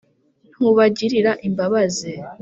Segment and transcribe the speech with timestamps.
[0.55, 2.11] ntubagirira imbabazi